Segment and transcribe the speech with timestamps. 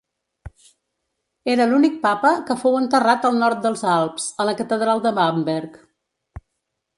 [1.55, 5.79] Era l'únic papa que fou enterrat al nord dels Alps, a la catedral de Bamberg.